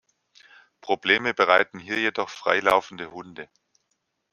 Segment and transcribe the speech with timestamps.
[0.81, 3.47] Probleme bereiten hier jedoch freilaufende Hunde.